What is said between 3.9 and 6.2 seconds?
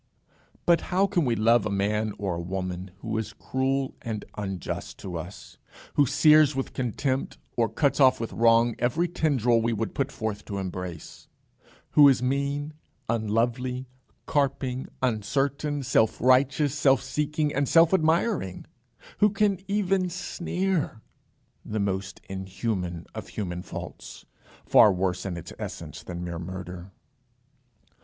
and unjust to us? who